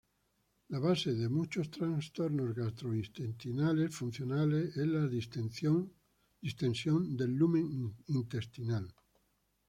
La 0.69 0.79
base 0.79 1.13
de 1.15 1.29
muchos 1.29 1.69
trastornos 1.69 2.55
gastrointestinales 2.55 3.95
funcionales 3.95 4.75
es 4.75 4.87
la 4.87 5.07
distensión 5.07 5.93
del 6.41 7.35
lumen 7.35 7.97
intestinal. 8.07 8.91